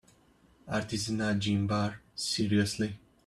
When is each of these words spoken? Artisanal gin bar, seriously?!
Artisanal 0.67 1.37
gin 1.39 1.67
bar, 1.69 2.01
seriously?! 2.15 2.97